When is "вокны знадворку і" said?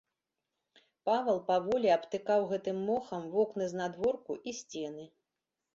3.35-4.61